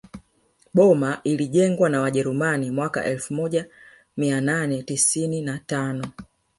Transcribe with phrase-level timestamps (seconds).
[0.73, 3.65] Boma ilijengwa na wajerumani mwaka elfu moja
[4.17, 6.07] mia nane tisini na tano